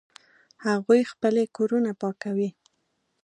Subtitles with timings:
[0.65, 2.49] هغوی خپلې کورونه پاکوي